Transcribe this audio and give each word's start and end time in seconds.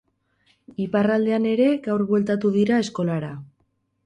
Iparraldean 0.85 1.45
ere 1.51 1.67
gaur 1.89 2.05
bueltatu 2.13 2.53
dira 2.57 2.81
eskolara. 2.87 3.31